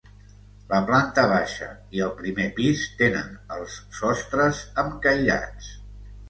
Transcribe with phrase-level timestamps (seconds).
[0.69, 1.67] La planta baixa
[1.97, 5.71] i el primer pis tenen els sostres amb cairats.